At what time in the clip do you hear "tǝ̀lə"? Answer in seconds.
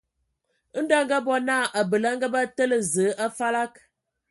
2.55-2.77